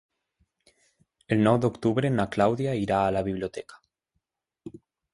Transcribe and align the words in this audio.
El 1.35 1.43
nou 1.49 1.59
d'octubre 1.67 2.13
na 2.15 2.27
Clàudia 2.39 2.75
irà 2.87 3.05
a 3.05 3.15
la 3.19 3.25
biblioteca. 3.31 3.83